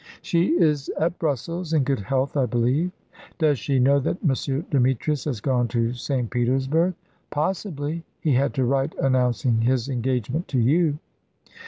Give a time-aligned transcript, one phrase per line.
[0.23, 1.73] "She is at Brussels.
[1.73, 2.91] In good health, I believe."
[3.37, 4.65] "Does she know that M.
[4.71, 6.27] Demetrius has gone to St.
[6.31, 6.95] Petersburg?"
[7.29, 8.03] "Possibly.
[8.19, 10.97] He had to write announcing his engagement to you."